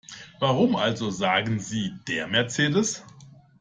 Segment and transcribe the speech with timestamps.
[0.39, 3.03] Warum also sagen Sie DER Mercedes?